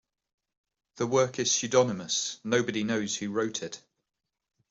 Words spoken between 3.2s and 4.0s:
wrote it.